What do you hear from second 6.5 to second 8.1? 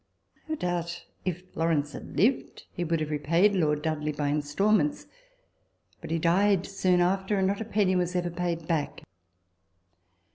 soon after, and not a penny